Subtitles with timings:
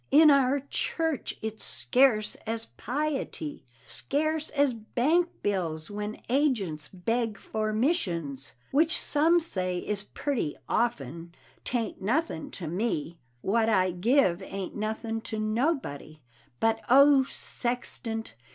[0.09, 8.53] in our church its scarce as piety, Scarce as bankbills when ajunts beg for mishuns,
[8.71, 15.21] Which sum say is purty often, taint nuthin to me, What I give aint nuthing
[15.25, 16.23] to nobody;
[16.59, 18.33] but O Sextant!